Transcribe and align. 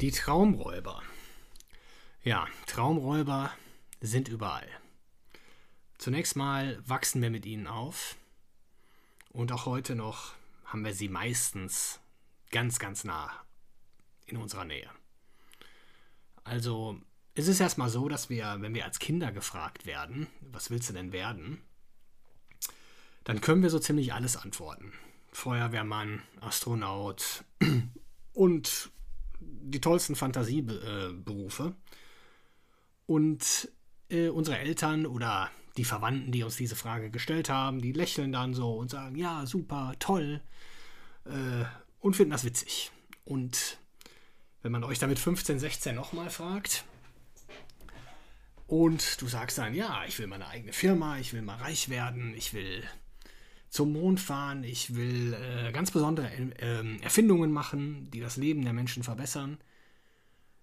Die 0.00 0.12
Traumräuber. 0.12 1.02
Ja, 2.24 2.48
Traumräuber 2.66 3.52
sind 4.00 4.28
überall. 4.28 4.66
Zunächst 5.98 6.36
mal 6.36 6.82
wachsen 6.88 7.20
wir 7.20 7.28
mit 7.28 7.44
ihnen 7.44 7.66
auf 7.66 8.16
und 9.28 9.52
auch 9.52 9.66
heute 9.66 9.94
noch 9.94 10.32
haben 10.64 10.86
wir 10.86 10.94
sie 10.94 11.10
meistens 11.10 12.00
ganz, 12.50 12.78
ganz 12.78 13.04
nah 13.04 13.30
in 14.24 14.38
unserer 14.38 14.64
Nähe. 14.64 14.88
Also 16.44 16.98
es 17.34 17.46
ist 17.46 17.60
erstmal 17.60 17.90
so, 17.90 18.08
dass 18.08 18.30
wir, 18.30 18.56
wenn 18.60 18.72
wir 18.72 18.86
als 18.86 19.00
Kinder 19.00 19.32
gefragt 19.32 19.84
werden, 19.84 20.28
was 20.40 20.70
willst 20.70 20.88
du 20.88 20.94
denn 20.94 21.12
werden, 21.12 21.60
dann 23.24 23.42
können 23.42 23.62
wir 23.62 23.68
so 23.68 23.78
ziemlich 23.78 24.14
alles 24.14 24.38
antworten. 24.38 24.94
Feuerwehrmann, 25.30 26.22
Astronaut 26.40 27.44
und 28.32 28.90
die 29.70 29.80
tollsten 29.80 30.16
Fantasieberufe. 30.16 31.74
Und 33.06 33.70
äh, 34.08 34.28
unsere 34.28 34.58
Eltern 34.58 35.06
oder 35.06 35.50
die 35.76 35.84
Verwandten, 35.84 36.32
die 36.32 36.42
uns 36.42 36.56
diese 36.56 36.76
Frage 36.76 37.10
gestellt 37.10 37.48
haben, 37.48 37.80
die 37.80 37.92
lächeln 37.92 38.32
dann 38.32 38.54
so 38.54 38.74
und 38.76 38.90
sagen, 38.90 39.16
ja, 39.16 39.46
super, 39.46 39.94
toll 39.98 40.40
äh, 41.24 41.64
und 42.00 42.16
finden 42.16 42.32
das 42.32 42.44
witzig. 42.44 42.90
Und 43.24 43.78
wenn 44.62 44.72
man 44.72 44.84
euch 44.84 44.98
damit 44.98 45.18
15, 45.18 45.58
16 45.58 45.94
nochmal 45.94 46.30
fragt 46.30 46.84
und 48.66 49.20
du 49.20 49.26
sagst 49.26 49.58
dann, 49.58 49.74
ja, 49.74 50.04
ich 50.06 50.18
will 50.18 50.26
meine 50.26 50.48
eigene 50.48 50.72
Firma, 50.72 51.18
ich 51.18 51.32
will 51.32 51.42
mal 51.42 51.56
reich 51.56 51.88
werden, 51.88 52.34
ich 52.34 52.52
will 52.52 52.82
zum 53.70 53.92
Mond 53.92 54.20
fahren, 54.20 54.64
ich 54.64 54.96
will 54.96 55.32
äh, 55.32 55.72
ganz 55.72 55.92
besondere 55.92 56.28
äh, 56.28 57.00
Erfindungen 57.02 57.52
machen, 57.52 58.10
die 58.10 58.20
das 58.20 58.36
Leben 58.36 58.64
der 58.64 58.72
Menschen 58.72 59.04
verbessern. 59.04 59.58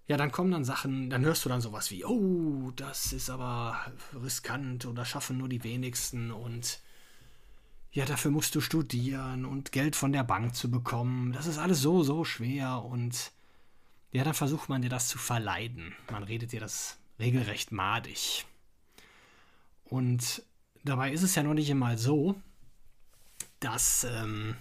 Ja, 0.06 0.16
dann 0.16 0.30
kommen 0.30 0.50
dann 0.50 0.64
Sachen, 0.64 1.10
dann 1.10 1.24
hörst 1.24 1.44
du 1.44 1.48
dann 1.48 1.60
sowas 1.60 1.90
wie, 1.90 2.04
oh, 2.04 2.70
das 2.76 3.12
ist 3.12 3.30
aber 3.30 3.78
riskant 4.14 4.86
das 4.94 5.08
schaffen 5.08 5.38
nur 5.38 5.48
die 5.48 5.64
wenigsten 5.64 6.30
und 6.30 6.80
ja, 7.90 8.04
dafür 8.04 8.30
musst 8.30 8.54
du 8.54 8.60
studieren 8.60 9.46
und 9.46 9.72
Geld 9.72 9.96
von 9.96 10.12
der 10.12 10.24
Bank 10.24 10.54
zu 10.54 10.70
bekommen. 10.70 11.32
Das 11.32 11.46
ist 11.46 11.58
alles 11.58 11.80
so, 11.80 12.02
so 12.02 12.24
schwer 12.24 12.84
und 12.84 13.32
ja, 14.12 14.22
dann 14.24 14.34
versucht 14.34 14.68
man 14.68 14.82
dir 14.82 14.90
das 14.90 15.08
zu 15.08 15.18
verleiden. 15.18 15.94
Man 16.10 16.22
redet 16.22 16.52
dir 16.52 16.60
das 16.60 16.98
regelrecht 17.18 17.72
madig. 17.72 18.46
Und 19.84 20.42
dabei 20.84 21.12
ist 21.12 21.22
es 21.22 21.34
ja 21.34 21.42
noch 21.42 21.54
nicht 21.54 21.70
immer 21.70 21.96
so, 21.96 22.34
dass 23.60 24.04
ähm, 24.04 24.56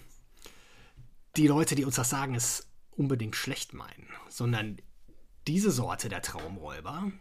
die 1.35 1.47
Leute, 1.47 1.75
die 1.75 1.85
uns 1.85 1.95
das 1.95 2.09
sagen, 2.09 2.35
es 2.35 2.67
unbedingt 2.91 3.35
schlecht 3.35 3.73
meinen, 3.73 4.07
sondern 4.29 4.77
diese 5.47 5.71
Sorte 5.71 6.09
der 6.09 6.21
Traumräuber, 6.21 7.11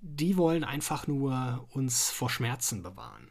die 0.00 0.36
wollen 0.36 0.64
einfach 0.64 1.06
nur 1.06 1.66
uns 1.72 2.10
vor 2.10 2.28
Schmerzen 2.28 2.82
bewahren. 2.82 3.30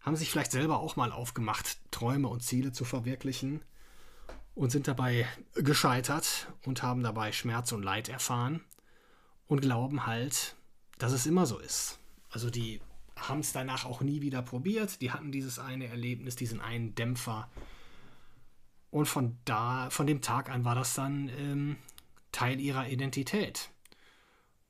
Haben 0.00 0.16
sich 0.16 0.30
vielleicht 0.30 0.52
selber 0.52 0.78
auch 0.78 0.96
mal 0.96 1.12
aufgemacht, 1.12 1.78
Träume 1.90 2.28
und 2.28 2.42
Ziele 2.42 2.72
zu 2.72 2.84
verwirklichen 2.84 3.62
und 4.54 4.70
sind 4.70 4.88
dabei 4.88 5.26
gescheitert 5.54 6.48
und 6.64 6.82
haben 6.82 7.02
dabei 7.02 7.32
Schmerz 7.32 7.72
und 7.72 7.82
Leid 7.82 8.08
erfahren 8.08 8.64
und 9.46 9.60
glauben 9.60 10.06
halt, 10.06 10.56
dass 10.98 11.12
es 11.12 11.26
immer 11.26 11.46
so 11.46 11.58
ist. 11.58 11.98
Also 12.30 12.50
die 12.50 12.80
haben 13.16 13.40
es 13.40 13.52
danach 13.52 13.84
auch 13.84 14.00
nie 14.00 14.20
wieder 14.20 14.42
probiert. 14.42 15.00
Die 15.00 15.10
hatten 15.10 15.32
dieses 15.32 15.58
eine 15.58 15.86
Erlebnis, 15.86 16.36
diesen 16.36 16.60
einen 16.60 16.94
Dämpfer. 16.94 17.50
Und 18.90 19.06
von 19.06 19.38
da, 19.44 19.90
von 19.90 20.06
dem 20.06 20.20
Tag 20.20 20.50
an 20.50 20.64
war 20.64 20.74
das 20.74 20.94
dann 20.94 21.28
ähm, 21.30 21.76
Teil 22.32 22.60
ihrer 22.60 22.88
Identität. 22.88 23.70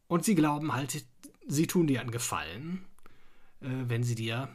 Und 0.09 0.25
sie 0.25 0.34
glauben 0.34 0.73
halt, 0.73 1.05
sie 1.47 1.67
tun 1.67 1.87
dir 1.87 2.01
einen 2.01 2.11
Gefallen, 2.11 2.84
äh, 3.61 3.69
wenn 3.69 4.05
sie 4.05 4.15
dir 4.15 4.49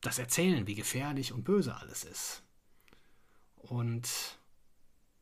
das 0.00 0.18
erzählen, 0.18 0.66
wie 0.66 0.74
gefährlich 0.74 1.32
und 1.32 1.44
böse 1.44 1.76
alles 1.76 2.04
ist. 2.04 2.42
Und 3.56 4.38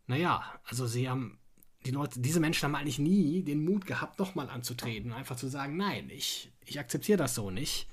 naja, 0.07 0.61
also 0.65 0.87
sie 0.87 1.09
haben 1.09 1.40
die 1.87 1.91
Leute, 1.93 2.21
diese 2.21 2.41
Menschen 2.41 2.65
haben 2.65 2.75
eigentlich 2.75 2.99
nie 2.99 3.43
den 3.43 3.65
Mut 3.65 3.87
gehabt, 3.87 4.19
nochmal 4.19 4.51
anzutreten, 4.51 5.13
einfach 5.13 5.37
zu 5.37 5.49
sagen, 5.49 5.77
nein, 5.77 6.11
ich, 6.11 6.51
ich 6.67 6.79
akzeptiere 6.79 7.19
das 7.19 7.35
so 7.35 7.51
nicht. 7.51 7.89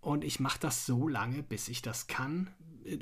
Und 0.00 0.24
ich 0.24 0.40
mache 0.40 0.58
das 0.58 0.84
so 0.84 1.06
lange, 1.06 1.42
bis 1.42 1.68
ich 1.68 1.80
das 1.82 2.08
kann. 2.08 2.50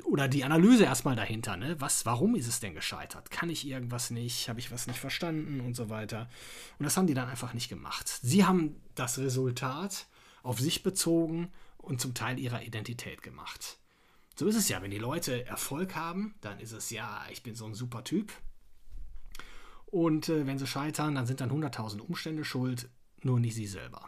Oder 0.03 0.27
die 0.27 0.43
Analyse 0.43 0.83
erstmal 0.83 1.15
dahinter, 1.15 1.57
ne? 1.57 1.75
Was, 1.79 2.05
warum 2.05 2.35
ist 2.35 2.47
es 2.47 2.59
denn 2.59 2.75
gescheitert? 2.75 3.31
Kann 3.31 3.49
ich 3.49 3.65
irgendwas 3.65 4.11
nicht? 4.11 4.47
Habe 4.49 4.59
ich 4.59 4.71
was 4.71 4.85
nicht 4.85 4.99
verstanden 4.99 5.61
und 5.61 5.75
so 5.75 5.89
weiter? 5.89 6.29
Und 6.77 6.83
das 6.83 6.97
haben 6.97 7.07
die 7.07 7.15
dann 7.15 7.27
einfach 7.27 7.55
nicht 7.55 7.69
gemacht. 7.69 8.07
Sie 8.07 8.45
haben 8.45 8.79
das 8.93 9.17
Resultat 9.17 10.05
auf 10.43 10.59
sich 10.59 10.83
bezogen 10.83 11.51
und 11.77 11.99
zum 11.99 12.13
Teil 12.13 12.37
ihrer 12.39 12.61
Identität 12.61 13.23
gemacht. 13.23 13.79
So 14.37 14.45
ist 14.47 14.55
es 14.55 14.69
ja, 14.69 14.81
wenn 14.83 14.91
die 14.91 14.99
Leute 14.99 15.45
Erfolg 15.45 15.95
haben, 15.95 16.35
dann 16.41 16.59
ist 16.59 16.71
es 16.71 16.91
ja, 16.91 17.25
ich 17.31 17.41
bin 17.41 17.55
so 17.55 17.65
ein 17.65 17.73
super 17.73 18.03
Typ, 18.03 18.31
und 19.91 20.29
äh, 20.29 20.47
wenn 20.47 20.57
sie 20.57 20.65
scheitern, 20.65 21.15
dann 21.15 21.27
sind 21.27 21.41
dann 21.41 21.51
100.000 21.51 21.99
Umstände 21.99 22.45
schuld, 22.45 22.89
nur 23.21 23.39
nicht 23.39 23.55
sie 23.55 23.67
selber. 23.67 24.07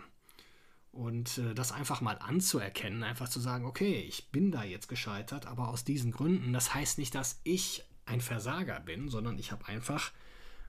Und 0.91 1.37
äh, 1.37 1.53
das 1.53 1.73
einfach 1.73 1.99
mal 1.99 2.17
anzuerkennen, 2.19 3.03
einfach 3.03 3.27
zu 3.27 3.39
sagen, 3.39 3.65
okay, 3.65 3.99
ich 4.07 4.31
bin 4.31 4.51
da 4.51 4.63
jetzt 4.63 4.87
gescheitert, 4.87 5.45
aber 5.45 5.67
aus 5.67 5.83
diesen 5.83 6.11
Gründen, 6.11 6.53
das 6.53 6.73
heißt 6.73 6.97
nicht, 6.97 7.13
dass 7.13 7.41
ich 7.43 7.83
ein 8.05 8.21
Versager 8.21 8.79
bin, 8.79 9.09
sondern 9.09 9.37
ich 9.37 9.51
habe 9.51 9.67
einfach 9.67 10.11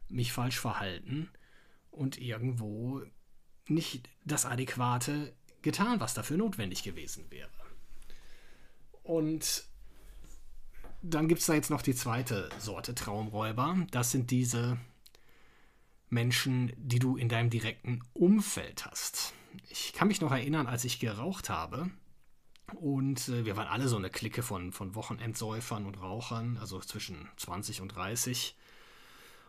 mich 0.08 0.32
falsch 0.32 0.58
verhalten 0.58 1.30
und 1.90 2.18
irgendwo 2.18 3.02
nicht 3.68 4.08
das 4.24 4.46
Adäquate 4.46 5.32
getan, 5.62 6.00
was 6.00 6.14
dafür 6.14 6.36
notwendig 6.36 6.82
gewesen 6.82 7.30
wäre. 7.30 7.50
Und 9.02 9.64
dann 11.02 11.28
gibt 11.28 11.40
es 11.40 11.46
da 11.46 11.54
jetzt 11.54 11.70
noch 11.70 11.82
die 11.82 11.94
zweite 11.94 12.48
Sorte 12.58 12.94
Traumräuber. 12.94 13.86
Das 13.90 14.10
sind 14.10 14.30
diese 14.30 14.78
Menschen, 16.14 16.72
die 16.76 16.98
du 16.98 17.16
in 17.16 17.28
deinem 17.28 17.50
direkten 17.50 18.02
Umfeld 18.14 18.86
hast. 18.86 19.34
Ich 19.68 19.92
kann 19.92 20.08
mich 20.08 20.20
noch 20.20 20.32
erinnern, 20.32 20.66
als 20.66 20.84
ich 20.84 20.98
geraucht 20.98 21.50
habe. 21.50 21.90
Und 22.74 23.28
äh, 23.28 23.44
wir 23.44 23.56
waren 23.56 23.68
alle 23.68 23.88
so 23.88 23.96
eine 23.96 24.08
Clique 24.08 24.42
von, 24.42 24.72
von 24.72 24.94
Wochenendsäufern 24.94 25.84
und 25.84 26.00
Rauchern, 26.00 26.56
also 26.58 26.80
zwischen 26.80 27.28
20 27.36 27.82
und 27.82 27.88
30. 27.88 28.56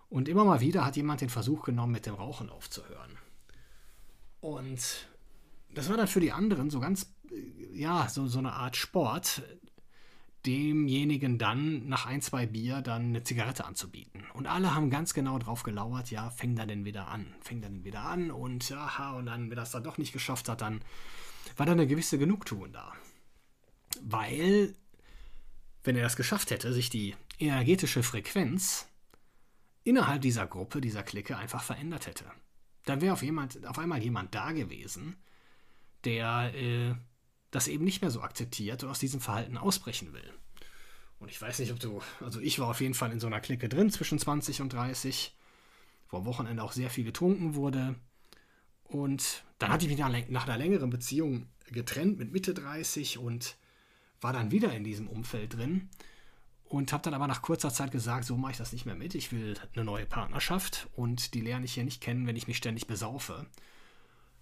Und 0.10 0.28
immer 0.28 0.44
mal 0.44 0.60
wieder 0.60 0.86
hat 0.86 0.98
jemand 0.98 1.22
den 1.22 1.30
Versuch 1.30 1.64
genommen, 1.64 1.94
mit 1.94 2.06
dem 2.06 2.16
Rauchen 2.16 2.50
aufzuhören. 2.50 3.18
Und 4.42 5.08
das 5.74 5.90
war 5.90 5.98
dann 5.98 6.08
für 6.08 6.20
die 6.20 6.32
anderen 6.32 6.70
so 6.70 6.80
ganz, 6.80 7.14
äh, 7.32 7.80
ja, 7.80 8.08
so, 8.10 8.28
so 8.28 8.40
eine 8.40 8.54
Art 8.54 8.76
Sport, 8.76 9.44
demjenigen 10.46 11.38
dann 11.38 11.88
nach 11.88 12.06
ein, 12.06 12.22
zwei 12.22 12.46
Bier 12.46 12.82
dann 12.82 13.08
eine 13.08 13.24
Zigarette 13.24 13.66
anzubieten. 13.66 14.24
Und 14.34 14.48
alle 14.48 14.76
haben 14.76 14.90
ganz 14.90 15.14
genau 15.14 15.40
drauf 15.40 15.64
gelauert, 15.64 16.12
ja, 16.12 16.30
fängt 16.30 16.60
er 16.60 16.68
denn 16.68 16.86
wieder 16.86 17.08
an? 17.08 17.34
Fängt 17.42 17.64
er 17.64 17.70
denn 17.70 17.84
wieder 17.84 18.02
an? 18.02 18.32
Und 18.32 18.72
aha, 18.72 19.14
und 19.14 19.26
dann, 19.26 19.50
wenn 19.50 19.58
er 19.58 19.64
es 19.64 19.72
dann 19.72 19.84
doch 19.84 19.98
nicht 19.98 20.14
geschafft 20.14 20.50
hat, 20.50 20.62
dann 20.62 20.82
war 21.58 21.66
da 21.66 21.72
eine 21.72 21.88
gewisse 21.88 22.18
Genugtuung 22.18 22.72
da. 22.72 22.94
Weil, 24.02 24.76
wenn 25.84 25.96
er 25.96 26.04
das 26.04 26.16
geschafft 26.16 26.52
hätte, 26.52 26.74
sich 26.74 26.90
die 26.90 27.16
energetische 27.40 28.04
Frequenz 28.04 28.88
innerhalb 29.84 30.22
dieser 30.22 30.48
Gruppe, 30.48 30.82
dieser 30.82 31.04
Clique 31.04 31.38
einfach 31.38 31.64
verändert 31.64 32.08
hätte. 32.08 32.26
Dann 32.86 33.02
wäre 33.02 33.14
auf, 33.14 33.24
auf 33.66 33.80
einmal 33.80 34.02
jemand 34.02 34.36
da 34.36 34.52
gewesen, 34.52 35.16
der 36.04 36.54
äh, 36.54 36.96
das 37.56 37.68
eben 37.68 37.86
nicht 37.86 38.02
mehr 38.02 38.12
so 38.12 38.22
akzeptiert 38.22 38.84
und 38.84 38.90
aus 38.90 39.00
diesem 39.00 39.22
Verhalten 39.22 39.58
ausbrechen 39.58 40.14
will. 40.14 40.34
Und 41.20 41.30
ich 41.32 41.42
weiß 41.42 41.60
nicht, 41.60 41.72
ob 41.72 41.80
du, 41.80 42.02
also 42.20 42.40
ich 42.40 42.60
war 42.60 42.70
auf 42.70 42.82
jeden 42.82 42.94
Fall 42.94 43.12
in 43.12 43.20
so 43.20 43.28
einer 43.28 43.40
Clique 43.40 43.70
drin 43.70 43.90
zwischen 43.90 44.20
20 44.20 44.62
und 44.62 44.74
30, 44.74 45.34
wo 46.10 46.18
am 46.18 46.26
Wochenende 46.26 46.62
auch 46.62 46.74
sehr 46.74 46.90
viel 46.90 47.06
getrunken 47.06 47.56
wurde. 47.56 47.96
Und 48.84 49.44
dann 49.58 49.72
hatte 49.72 49.86
ich 49.86 49.92
mich 49.92 50.28
nach 50.30 50.48
einer 50.48 50.58
längeren 50.58 50.90
Beziehung 50.90 51.48
getrennt 51.72 52.20
mit 52.20 52.32
Mitte 52.32 52.54
30 52.54 53.18
und 53.18 53.56
war 54.22 54.34
dann 54.34 54.52
wieder 54.52 54.74
in 54.74 54.84
diesem 54.84 55.08
Umfeld 55.08 55.56
drin. 55.56 55.90
und 56.66 56.92
habe 56.92 57.04
dann 57.04 57.14
aber 57.14 57.28
nach 57.28 57.42
kurzer 57.42 57.72
Zeit 57.72 57.92
gesagt, 57.92 58.26
so 58.26 58.38
mache 58.38 58.54
ich 58.54 58.58
das 58.58 58.74
nicht 58.74 58.86
mehr 58.86 58.96
mit. 58.96 59.16
Ich 59.16 59.32
will 59.32 59.56
eine 59.74 59.86
neue 59.86 60.06
Partnerschaft 60.06 60.88
und 60.96 61.34
die 61.34 61.42
lerne 61.42 61.66
ich 61.66 61.74
hier 61.74 61.84
nicht 61.84 62.02
kennen, 62.02 62.28
wenn 62.28 62.36
ich 62.36 62.48
mich 62.48 62.58
ständig 62.58 62.88
besaufe. 62.88 63.46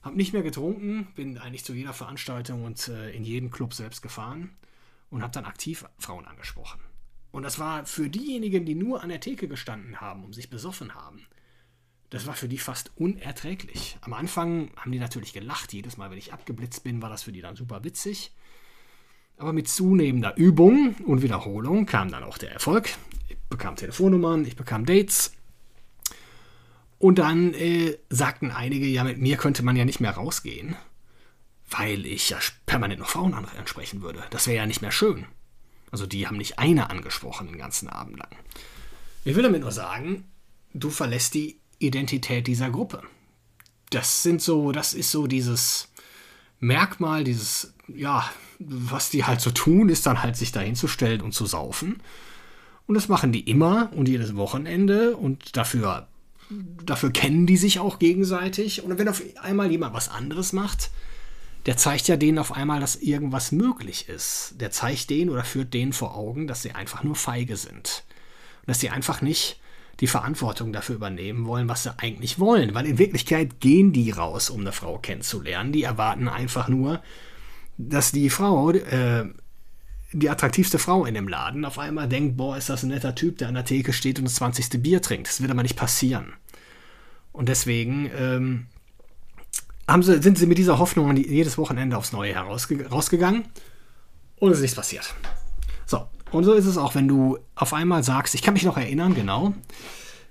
Habe 0.03 0.17
nicht 0.17 0.33
mehr 0.33 0.43
getrunken, 0.43 1.07
bin 1.15 1.37
eigentlich 1.37 1.63
zu 1.63 1.73
jeder 1.73 1.93
Veranstaltung 1.93 2.65
und 2.65 2.89
äh, 2.89 3.11
in 3.11 3.23
jeden 3.23 3.49
Club 3.49 3.73
selbst 3.73 4.01
gefahren 4.01 4.51
und 5.09 5.23
habe 5.23 5.33
dann 5.33 5.45
aktiv 5.45 5.85
Frauen 5.97 6.25
angesprochen. 6.25 6.81
Und 7.31 7.43
das 7.43 7.57
war 7.57 7.85
für 7.85 8.09
diejenigen, 8.09 8.65
die 8.65 8.75
nur 8.75 9.01
an 9.01 9.09
der 9.09 9.19
Theke 9.19 9.47
gestanden 9.47 10.01
haben 10.01 10.23
und 10.23 10.35
sich 10.35 10.49
besoffen 10.49 10.93
haben, 10.93 11.25
das 12.09 12.27
war 12.27 12.35
für 12.35 12.47
die 12.47 12.59
fast 12.59 12.91
unerträglich. 12.95 13.97
Am 14.01 14.13
Anfang 14.13 14.69
haben 14.75 14.91
die 14.91 14.99
natürlich 14.99 15.33
gelacht. 15.33 15.73
Jedes 15.73 15.97
Mal, 15.97 16.11
wenn 16.11 16.19
ich 16.19 16.31
abgeblitzt 16.31 16.83
bin, 16.83 17.01
war 17.01 17.09
das 17.09 17.23
für 17.23 17.31
die 17.31 17.41
dann 17.41 17.55
super 17.55 17.83
witzig. 17.83 18.31
Aber 19.37 19.51
mit 19.51 19.67
zunehmender 19.67 20.37
Übung 20.37 20.95
und 21.07 21.23
Wiederholung 21.23 21.87
kam 21.87 22.11
dann 22.11 22.23
auch 22.23 22.37
der 22.37 22.51
Erfolg. 22.51 22.89
Ich 23.29 23.37
bekam 23.49 23.75
Telefonnummern, 23.75 24.45
ich 24.45 24.55
bekam 24.55 24.85
Dates. 24.85 25.33
Und 27.03 27.19
dann 27.19 27.53
äh, 27.53 27.97
sagten 28.09 28.49
einige, 28.49 28.85
ja, 28.85 29.03
mit 29.03 29.17
mir 29.17 29.35
könnte 29.35 29.61
man 29.61 29.75
ja 29.75 29.83
nicht 29.83 29.99
mehr 29.99 30.11
rausgehen, 30.13 30.77
weil 31.69 32.05
ich 32.05 32.29
ja 32.29 32.37
permanent 32.65 33.01
noch 33.01 33.09
Frauen 33.09 33.33
ansprechen 33.33 34.01
würde. 34.01 34.23
Das 34.29 34.47
wäre 34.47 34.55
ja 34.55 34.65
nicht 34.65 34.81
mehr 34.81 34.93
schön. 34.93 35.25
Also 35.91 36.05
die 36.05 36.27
haben 36.27 36.37
nicht 36.37 36.59
eine 36.59 36.89
angesprochen 36.89 37.47
den 37.47 37.57
ganzen 37.57 37.89
Abend 37.89 38.19
lang. 38.19 38.29
Ich 39.25 39.35
will 39.35 39.43
damit 39.43 39.63
nur 39.63 39.73
sagen, 39.73 40.31
du 40.73 40.89
verlässt 40.89 41.33
die 41.33 41.59
Identität 41.77 42.47
dieser 42.47 42.69
Gruppe. 42.69 43.01
Das 43.89 44.23
sind 44.23 44.41
so, 44.41 44.71
das 44.71 44.93
ist 44.93 45.11
so 45.11 45.27
dieses 45.27 45.89
Merkmal, 46.61 47.25
dieses, 47.25 47.73
ja, 47.89 48.31
was 48.59 49.09
die 49.09 49.25
halt 49.25 49.41
so 49.41 49.51
tun, 49.51 49.89
ist 49.89 50.05
dann 50.05 50.23
halt 50.23 50.37
sich 50.37 50.53
dahinzustellen 50.53 51.19
und 51.19 51.33
zu 51.33 51.47
saufen. 51.47 52.01
Und 52.87 52.95
das 52.95 53.09
machen 53.09 53.33
die 53.33 53.49
immer 53.49 53.91
und 53.93 54.07
jedes 54.07 54.37
Wochenende 54.37 55.17
und 55.17 55.57
dafür, 55.57 56.07
dafür 56.85 57.11
kennen 57.11 57.45
die 57.45 57.57
sich 57.57 57.79
auch 57.79 57.99
gegenseitig. 57.99 58.83
Und 58.83 58.97
wenn 58.97 59.09
auf 59.09 59.21
einmal 59.41 59.71
jemand 59.71 59.93
was 59.93 60.09
anderes 60.09 60.53
macht, 60.53 60.91
der 61.65 61.77
zeigt 61.77 62.07
ja 62.07 62.17
denen 62.17 62.39
auf 62.39 62.51
einmal, 62.51 62.79
dass 62.79 62.97
irgendwas 62.97 63.51
möglich 63.51 64.09
ist. 64.09 64.55
Der 64.59 64.71
zeigt 64.71 65.09
denen 65.09 65.29
oder 65.29 65.43
führt 65.43 65.73
denen 65.73 65.93
vor 65.93 66.15
Augen, 66.15 66.47
dass 66.47 66.61
sie 66.61 66.71
einfach 66.71 67.03
nur 67.03 67.15
feige 67.15 67.55
sind. 67.55 68.03
Und 68.61 68.67
dass 68.67 68.79
sie 68.79 68.89
einfach 68.89 69.21
nicht 69.21 69.59
die 69.99 70.07
Verantwortung 70.07 70.73
dafür 70.73 70.95
übernehmen 70.95 71.45
wollen, 71.45 71.69
was 71.69 71.83
sie 71.83 71.97
eigentlich 71.97 72.39
wollen. 72.39 72.73
Weil 72.73 72.87
in 72.87 72.97
Wirklichkeit 72.97 73.59
gehen 73.59 73.93
die 73.93 74.11
raus, 74.11 74.49
um 74.49 74.61
eine 74.61 74.71
Frau 74.71 74.97
kennenzulernen. 74.97 75.71
Die 75.71 75.83
erwarten 75.83 76.27
einfach 76.27 76.67
nur, 76.67 77.01
dass 77.77 78.11
die 78.11 78.29
Frau, 78.29 78.71
äh, 78.71 79.25
die 80.11 80.29
attraktivste 80.29 80.79
Frau 80.79 81.05
in 81.05 81.13
dem 81.13 81.27
Laden, 81.27 81.63
auf 81.63 81.79
einmal 81.79 82.09
denkt, 82.09 82.37
boah, 82.37 82.57
ist 82.57 82.69
das 82.69 82.83
ein 82.83 82.89
netter 82.89 83.15
Typ, 83.15 83.37
der 83.37 83.47
an 83.47 83.53
der 83.53 83.65
Theke 83.65 83.93
steht 83.93 84.19
und 84.19 84.25
das 84.25 84.35
20. 84.35 84.81
Bier 84.81 85.01
trinkt. 85.01 85.27
Das 85.27 85.41
wird 85.41 85.51
aber 85.51 85.63
nicht 85.63 85.77
passieren. 85.77 86.33
Und 87.33 87.49
deswegen 87.49 88.09
ähm, 88.15 88.67
haben 89.87 90.03
sie, 90.03 90.21
sind 90.21 90.37
sie 90.37 90.45
mit 90.45 90.57
dieser 90.57 90.79
Hoffnung 90.79 91.15
jedes 91.17 91.57
Wochenende 91.57 91.97
aufs 91.97 92.13
Neue 92.13 92.35
rausgegangen 92.35 93.45
und 94.37 94.51
es 94.51 94.57
ist 94.57 94.61
nichts 94.61 94.75
passiert. 94.75 95.13
So, 95.85 96.07
und 96.31 96.43
so 96.43 96.53
ist 96.53 96.65
es 96.65 96.77
auch, 96.77 96.95
wenn 96.95 97.07
du 97.07 97.37
auf 97.55 97.73
einmal 97.73 98.03
sagst, 98.03 98.35
ich 98.35 98.41
kann 98.41 98.53
mich 98.53 98.63
noch 98.63 98.77
erinnern, 98.77 99.15
genau, 99.15 99.53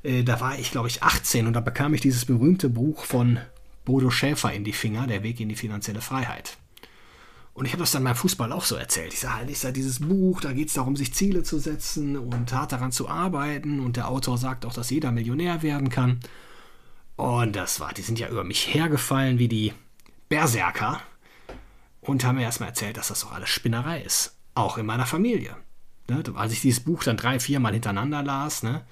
äh, 0.02 0.22
da 0.22 0.40
war 0.40 0.58
ich, 0.58 0.70
glaube 0.70 0.88
ich, 0.88 1.02
18 1.02 1.46
und 1.46 1.52
da 1.52 1.60
bekam 1.60 1.92
ich 1.92 2.00
dieses 2.00 2.24
berühmte 2.24 2.68
Buch 2.68 3.04
von 3.04 3.38
Bodo 3.84 4.10
Schäfer 4.10 4.52
in 4.52 4.64
die 4.64 4.72
Finger, 4.72 5.06
Der 5.06 5.22
Weg 5.22 5.40
in 5.40 5.48
die 5.48 5.56
finanzielle 5.56 6.00
Freiheit. 6.00 6.56
Und 7.54 7.66
ich 7.66 7.72
habe 7.72 7.82
das 7.82 7.90
dann 7.90 8.04
beim 8.04 8.14
Fußball 8.14 8.50
auch 8.52 8.64
so 8.64 8.76
erzählt. 8.76 9.12
Ich 9.12 9.20
sage, 9.20 9.34
halt, 9.34 9.50
ist 9.50 9.64
ja 9.64 9.72
dieses 9.72 10.00
Buch, 10.00 10.40
da 10.40 10.52
geht 10.52 10.68
es 10.68 10.74
darum, 10.74 10.96
sich 10.96 11.12
Ziele 11.12 11.42
zu 11.42 11.58
setzen 11.58 12.16
und 12.16 12.52
hart 12.52 12.72
daran 12.72 12.92
zu 12.92 13.08
arbeiten. 13.08 13.80
Und 13.80 13.96
der 13.96 14.08
Autor 14.08 14.38
sagt 14.38 14.64
auch, 14.64 14.72
dass 14.72 14.88
jeder 14.88 15.12
Millionär 15.12 15.62
werden 15.62 15.90
kann. 15.90 16.20
Und 17.22 17.54
das 17.54 17.78
war, 17.78 17.94
die 17.94 18.02
sind 18.02 18.18
ja 18.18 18.28
über 18.28 18.42
mich 18.42 18.74
hergefallen 18.74 19.38
wie 19.38 19.46
die 19.46 19.72
Berserker 20.28 21.00
und 22.00 22.24
haben 22.24 22.34
mir 22.34 22.42
erstmal 22.42 22.70
erzählt, 22.70 22.96
dass 22.96 23.08
das 23.08 23.20
doch 23.20 23.30
alles 23.30 23.48
Spinnerei 23.48 24.02
ist. 24.02 24.36
Auch 24.56 24.76
in 24.76 24.86
meiner 24.86 25.06
Familie. 25.06 25.56
Ne? 26.08 26.24
Als 26.34 26.52
ich 26.52 26.62
dieses 26.62 26.80
Buch 26.80 27.04
dann 27.04 27.16
drei, 27.16 27.38
vier 27.38 27.60
Mal 27.60 27.74
hintereinander 27.74 28.24
las, 28.24 28.64
ne? 28.64 28.84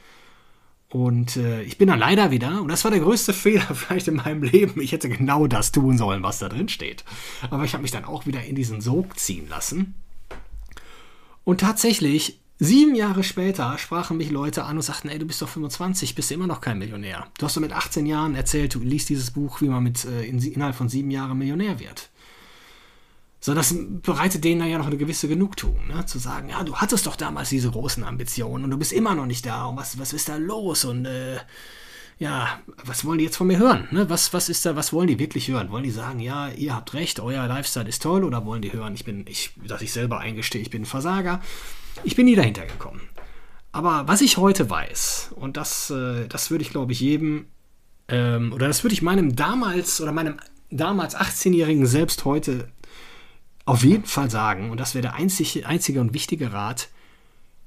Und 0.90 1.38
äh, 1.38 1.62
ich 1.62 1.76
bin 1.76 1.88
dann 1.88 1.98
leider 1.98 2.30
wieder, 2.30 2.62
und 2.62 2.68
das 2.68 2.84
war 2.84 2.92
der 2.92 3.00
größte 3.00 3.32
Fehler 3.34 3.74
vielleicht 3.74 4.06
in 4.06 4.14
meinem 4.14 4.44
Leben, 4.44 4.80
ich 4.80 4.92
hätte 4.92 5.08
genau 5.08 5.48
das 5.48 5.72
tun 5.72 5.98
sollen, 5.98 6.22
was 6.22 6.38
da 6.38 6.48
drin 6.48 6.68
steht. 6.68 7.04
Aber 7.50 7.64
ich 7.64 7.72
habe 7.72 7.82
mich 7.82 7.90
dann 7.90 8.04
auch 8.04 8.26
wieder 8.26 8.44
in 8.44 8.54
diesen 8.54 8.80
Sog 8.80 9.18
ziehen 9.18 9.48
lassen. 9.48 9.96
Und 11.42 11.62
tatsächlich, 11.62 12.39
sieben 12.60 12.94
Jahre 12.94 13.24
später 13.24 13.76
sprachen 13.78 14.18
mich 14.18 14.30
Leute 14.30 14.64
an 14.64 14.76
und 14.76 14.82
sagten, 14.82 15.08
ey, 15.08 15.18
du 15.18 15.26
bist 15.26 15.42
doch 15.42 15.48
25, 15.48 16.14
bist 16.14 16.30
du 16.30 16.34
immer 16.34 16.46
noch 16.46 16.60
kein 16.60 16.78
Millionär. 16.78 17.26
Du 17.38 17.46
hast 17.46 17.56
doch 17.56 17.60
mit 17.60 17.72
18 17.72 18.06
Jahren 18.06 18.36
erzählt, 18.36 18.74
du 18.74 18.80
liest 18.80 19.08
dieses 19.08 19.32
Buch, 19.32 19.60
wie 19.62 19.68
man 19.68 19.82
mit, 19.82 20.04
äh, 20.04 20.24
in, 20.24 20.38
innerhalb 20.38 20.76
von 20.76 20.88
sieben 20.88 21.10
Jahren 21.10 21.38
Millionär 21.38 21.80
wird. 21.80 22.10
So, 23.40 23.54
das 23.54 23.74
bereitet 23.74 24.44
denen 24.44 24.68
ja 24.68 24.76
noch 24.76 24.86
eine 24.86 24.98
gewisse 24.98 25.26
Genugtuung, 25.26 25.88
ne? 25.88 26.04
zu 26.04 26.18
sagen, 26.18 26.50
ja, 26.50 26.62
du 26.62 26.76
hattest 26.76 27.06
doch 27.06 27.16
damals 27.16 27.48
diese 27.48 27.70
großen 27.70 28.04
Ambitionen 28.04 28.64
und 28.64 28.70
du 28.70 28.76
bist 28.76 28.92
immer 28.92 29.14
noch 29.14 29.24
nicht 29.24 29.46
da 29.46 29.64
und 29.64 29.78
was, 29.78 29.98
was 29.98 30.12
ist 30.12 30.28
da 30.28 30.36
los 30.36 30.84
und 30.84 31.06
äh, 31.06 31.38
ja, 32.20 32.60
was 32.84 33.06
wollen 33.06 33.16
die 33.16 33.24
jetzt 33.24 33.38
von 33.38 33.46
mir 33.46 33.58
hören? 33.58 33.88
Ne? 33.90 34.10
Was, 34.10 34.34
was 34.34 34.50
ist 34.50 34.66
da, 34.66 34.76
was 34.76 34.92
wollen 34.92 35.08
die 35.08 35.18
wirklich 35.18 35.48
hören? 35.48 35.70
Wollen 35.70 35.84
die 35.84 35.90
sagen, 35.90 36.20
ja, 36.20 36.50
ihr 36.50 36.76
habt 36.76 36.92
recht, 36.92 37.18
euer 37.18 37.48
Lifestyle 37.48 37.88
ist 37.88 38.02
toll 38.02 38.24
oder 38.24 38.44
wollen 38.44 38.60
die 38.60 38.74
hören, 38.74 38.94
ich 38.94 39.06
bin, 39.06 39.24
ich, 39.26 39.52
dass 39.66 39.80
ich 39.80 39.90
selber 39.90 40.20
eingestehe, 40.20 40.60
ich 40.60 40.68
bin 40.68 40.82
ein 40.82 40.86
Versager? 40.86 41.40
Ich 42.04 42.16
bin 42.16 42.26
nie 42.26 42.34
dahinter 42.34 42.66
gekommen. 42.66 43.00
Aber 43.72 44.06
was 44.06 44.20
ich 44.20 44.36
heute 44.36 44.68
weiß, 44.68 45.30
und 45.36 45.56
das, 45.56 45.88
äh, 45.88 46.28
das 46.28 46.50
würde 46.50 46.62
ich, 46.62 46.70
glaube 46.70 46.92
ich, 46.92 47.00
jedem, 47.00 47.46
ähm, 48.08 48.52
oder 48.52 48.68
das 48.68 48.84
würde 48.84 48.92
ich 48.92 49.00
meinem 49.00 49.34
damals 49.34 50.02
oder 50.02 50.12
meinem 50.12 50.36
damals 50.70 51.16
18-Jährigen 51.16 51.86
selbst 51.86 52.26
heute 52.26 52.68
auf 53.64 53.82
jeden 53.82 54.04
Fall 54.04 54.28
sagen, 54.28 54.70
und 54.70 54.78
das 54.78 54.94
wäre 54.94 55.02
der 55.02 55.14
einzige, 55.14 55.66
einzige 55.66 56.02
und 56.02 56.12
wichtige 56.12 56.52
Rat, 56.52 56.90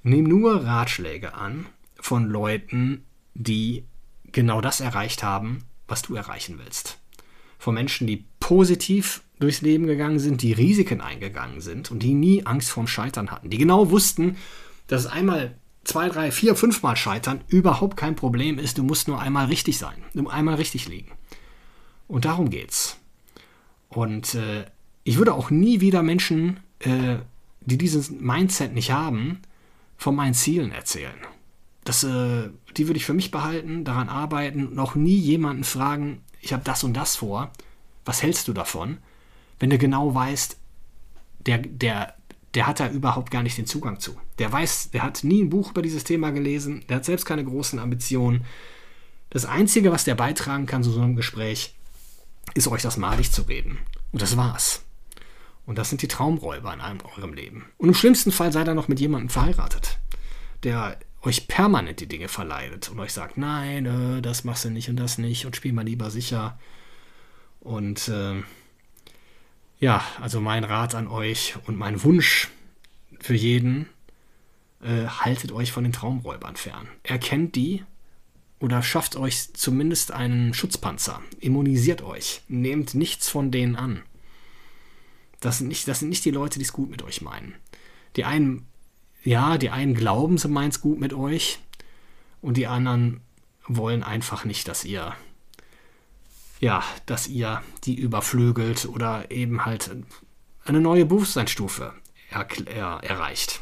nimm 0.04 0.26
nur 0.26 0.64
Ratschläge 0.64 1.34
an 1.34 1.66
von 2.00 2.28
Leuten, 2.28 3.04
die 3.34 3.86
genau 4.34 4.62
das 4.62 4.82
erreicht 4.82 5.24
haben, 5.24 5.64
was 5.88 6.02
du 6.02 6.16
erreichen 6.16 6.60
willst. 6.64 7.00
Von 7.58 7.76
Menschen, 7.76 8.08
die 8.08 8.26
positiv 8.40 9.24
durchs 9.40 9.62
Leben 9.62 9.88
gegangen 9.88 10.20
sind, 10.20 10.42
die 10.42 10.54
Risiken 10.54 11.02
eingegangen 11.02 11.62
sind 11.62 11.92
und 11.92 12.04
die 12.04 12.14
nie 12.14 12.46
Angst 12.46 12.70
vorm 12.70 12.88
Scheitern 12.88 13.32
hatten, 13.32 13.50
die 13.50 13.58
genau 13.58 13.90
wussten, 13.90 14.38
dass 14.88 15.06
einmal 15.06 15.56
zwei, 15.84 16.10
drei, 16.10 16.32
vier, 16.32 16.56
fünfmal 16.56 16.96
scheitern 16.96 17.42
überhaupt 17.48 17.98
kein 17.98 18.16
Problem 18.16 18.58
ist. 18.60 18.78
Du 18.78 18.84
musst 18.84 19.08
nur 19.08 19.22
einmal 19.22 19.46
richtig 19.46 19.78
sein, 19.78 20.04
nur 20.14 20.32
einmal 20.32 20.56
richtig 20.56 20.88
liegen. 20.88 21.12
Und 22.08 22.26
darum 22.26 22.50
geht's. 22.50 22.98
Und 23.90 24.36
äh, 24.36 24.66
ich 25.04 25.18
würde 25.18 25.34
auch 25.34 25.50
nie 25.50 25.82
wieder 25.82 26.04
Menschen, 26.04 26.60
äh, 26.80 27.18
die 27.62 27.78
dieses 27.78 28.10
Mindset 28.10 28.74
nicht 28.74 28.92
haben, 28.92 29.42
von 29.98 30.16
meinen 30.16 30.34
Zielen 30.34 30.72
erzählen. 30.72 31.16
Das, 31.84 32.04
äh, 32.04 32.50
die 32.78 32.88
würde 32.88 32.98
ich 32.98 33.06
für 33.06 33.14
mich 33.14 33.32
behalten, 33.32 33.84
daran 33.84 34.10
arbeiten 34.10 34.80
auch 34.80 34.96
nie 34.96 35.18
jemanden 35.18 35.64
fragen, 35.64 36.24
ich 36.42 36.54
habe 36.54 36.64
das 36.64 36.84
und 36.84 36.94
das 36.94 37.16
vor, 37.16 37.52
was 38.06 38.22
hältst 38.22 38.48
du 38.48 38.54
davon? 38.54 38.98
Wenn 39.60 39.70
du 39.70 39.78
genau 39.78 40.14
weißt, 40.14 40.58
der, 41.46 41.60
der, 41.60 42.16
der 42.54 42.68
hat 42.68 42.80
da 42.80 42.90
überhaupt 42.90 43.32
gar 43.32 43.44
nicht 43.44 43.58
den 43.58 43.66
Zugang 43.66 44.00
zu. 44.00 44.18
Der 44.40 44.52
weiß, 44.52 44.92
der 44.92 45.04
hat 45.04 45.24
nie 45.24 45.42
ein 45.42 45.50
Buch 45.50 45.72
über 45.72 45.82
dieses 45.82 46.04
Thema 46.04 46.32
gelesen, 46.32 46.84
der 46.88 46.98
hat 46.98 47.06
selbst 47.06 47.26
keine 47.26 47.44
großen 47.44 47.80
Ambitionen. 47.80 48.46
Das 49.30 49.46
Einzige, 49.46 49.92
was 49.92 50.04
der 50.04 50.16
beitragen 50.16 50.66
kann 50.66 50.84
zu 50.84 50.92
so 50.92 51.02
einem 51.02 51.16
Gespräch, 51.16 51.76
ist 52.54 52.68
euch 52.68 52.82
das 52.82 52.98
malig 52.98 53.32
zu 53.32 53.44
reden. 53.44 53.80
Und 54.12 54.22
das 54.22 54.38
war's. 54.38 54.84
Und 55.66 55.78
das 55.78 55.90
sind 55.90 56.02
die 56.02 56.08
Traumräuber 56.08 56.74
in 56.74 56.82
einem, 56.82 57.00
eurem 57.18 57.34
Leben. 57.34 57.66
Und 57.78 57.88
im 57.88 57.96
schlimmsten 57.96 58.32
Fall 58.32 58.52
seid 58.52 58.68
ihr 58.68 58.74
noch 58.74 58.90
mit 58.90 59.00
jemandem 59.00 59.30
verheiratet, 59.30 59.98
der 60.64 60.98
euch 61.24 61.48
permanent 61.48 62.00
die 62.00 62.08
Dinge 62.08 62.28
verleidet 62.28 62.90
und 62.90 63.00
euch 63.00 63.14
sagt, 63.14 63.38
nein, 63.38 63.86
äh, 63.86 64.22
das 64.22 64.44
machst 64.44 64.66
du 64.66 64.70
nicht 64.70 64.90
und 64.90 64.98
das 64.98 65.18
nicht 65.18 65.46
und 65.46 65.56
spiel 65.56 65.74
mal 65.74 65.86
lieber 65.86 66.12
sicher. 66.12 66.60
Und 67.60 68.10
äh, 68.10 68.44
ja, 69.80 70.04
also 70.22 70.42
mein 70.42 70.64
Rat 70.64 70.96
an 70.96 71.08
euch 71.08 71.56
und 71.66 71.78
mein 71.78 72.04
Wunsch 72.04 72.50
für 73.20 73.36
jeden, 73.36 73.88
äh, 74.82 75.08
haltet 75.08 75.52
euch 75.54 75.72
von 75.72 75.84
den 75.84 75.94
Traumräubern 75.94 76.58
fern. 76.58 76.88
Erkennt 77.04 77.56
die 77.56 77.84
oder 78.60 78.84
schafft 78.84 79.16
euch 79.16 79.54
zumindest 79.54 80.12
einen 80.12 80.54
Schutzpanzer. 80.54 81.22
Immunisiert 81.40 82.02
euch. 82.02 82.42
Nehmt 82.48 82.94
nichts 82.94 83.30
von 83.30 83.52
denen 83.52 83.76
an. 83.76 84.04
Das 85.40 85.58
sind 85.58 85.68
nicht, 85.68 85.88
das 85.88 86.00
sind 86.00 86.10
nicht 86.10 86.26
die 86.26 86.32
Leute, 86.32 86.60
die 86.60 86.66
es 86.66 86.74
gut 86.74 86.90
mit 86.90 87.02
euch 87.02 87.22
meinen. 87.22 87.56
Die 88.16 88.26
einen, 88.26 88.66
ja, 89.24 89.58
die 89.58 89.70
einen 89.70 89.94
glauben, 89.94 90.38
sie 90.38 90.48
meinen 90.48 90.70
es 90.70 90.82
gut 90.82 91.00
mit 91.00 91.14
euch 91.14 91.60
und 92.42 92.58
die 92.58 92.68
anderen 92.68 93.22
wollen 93.68 94.04
einfach 94.04 94.44
nicht, 94.46 94.68
dass 94.68 94.84
ihr, 94.84 95.16
ja, 96.60 96.84
dass 97.06 97.28
ihr 97.28 97.62
die 97.86 97.96
überflügelt 97.96 98.86
oder 98.86 99.32
eben 99.32 99.66
halt 99.66 99.96
eine 100.66 100.82
neue 100.82 101.06
Bewusstseinsstufe 101.06 101.94
er, 102.30 103.00
erreicht. 103.04 103.62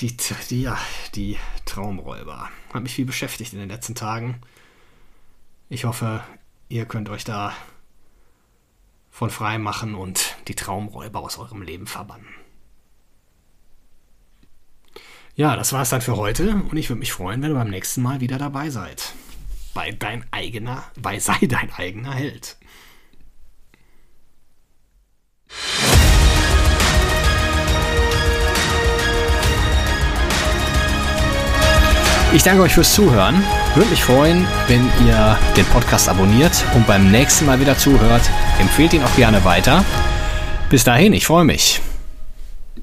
Die, 0.00 0.16
die, 0.48 0.62
ja, 0.62 0.78
die 1.14 1.38
Traumräuber. 1.64 2.48
Hat 2.72 2.82
mich 2.82 2.94
viel 2.94 3.04
beschäftigt 3.04 3.52
in 3.52 3.58
den 3.58 3.68
letzten 3.68 3.96
Tagen. 3.96 4.40
Ich 5.68 5.84
hoffe, 5.84 6.22
ihr 6.68 6.86
könnt 6.86 7.08
euch 7.08 7.24
da 7.24 7.52
von 9.10 9.30
frei 9.30 9.58
machen 9.58 9.96
und 9.96 10.36
die 10.46 10.54
Traumräuber 10.54 11.20
aus 11.20 11.38
eurem 11.38 11.62
Leben 11.62 11.88
verbannen. 11.88 12.28
Ja, 15.38 15.54
das 15.54 15.72
war 15.72 15.82
es 15.82 15.90
dann 15.90 16.00
für 16.00 16.16
heute 16.16 16.60
und 16.68 16.76
ich 16.76 16.90
würde 16.90 16.98
mich 16.98 17.12
freuen, 17.12 17.40
wenn 17.42 17.52
ihr 17.52 17.54
beim 17.54 17.70
nächsten 17.70 18.02
Mal 18.02 18.20
wieder 18.20 18.38
dabei 18.38 18.70
seid. 18.70 19.12
Bei 19.72 19.92
dein 19.92 20.24
eigener, 20.32 20.82
bei 21.00 21.18
sei 21.20 21.38
dein 21.42 21.72
eigener 21.76 22.12
Held. 22.12 22.56
Ich 32.34 32.42
danke 32.42 32.62
euch 32.62 32.74
fürs 32.74 32.92
Zuhören. 32.92 33.40
Würde 33.76 33.90
mich 33.90 34.02
freuen, 34.02 34.44
wenn 34.66 34.90
ihr 35.06 35.38
den 35.56 35.66
Podcast 35.66 36.08
abonniert 36.08 36.64
und 36.74 36.84
beim 36.88 37.12
nächsten 37.12 37.46
Mal 37.46 37.60
wieder 37.60 37.78
zuhört. 37.78 38.28
Empfehlt 38.58 38.92
ihn 38.92 39.04
auch 39.04 39.14
gerne 39.14 39.44
weiter. 39.44 39.84
Bis 40.68 40.82
dahin, 40.82 41.12
ich 41.12 41.26
freue 41.26 41.44
mich. 41.44 41.80